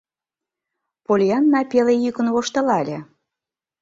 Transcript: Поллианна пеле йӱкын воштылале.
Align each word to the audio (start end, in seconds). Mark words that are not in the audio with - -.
Поллианна 1.05 1.61
пеле 1.71 1.93
йӱкын 2.03 2.27
воштылале. 2.33 2.97